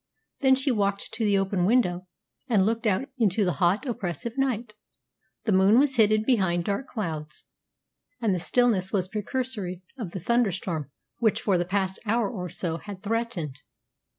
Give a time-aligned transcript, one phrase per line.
[0.39, 2.07] Then she walked to the open window,
[2.49, 4.73] and looked out into the hot, oppressive night.
[5.43, 7.45] The moon was hidden behind dark clouds,
[8.19, 12.77] and the stillness was precursory of the thunderstorm which for the past hour or so
[12.79, 13.59] had threatened.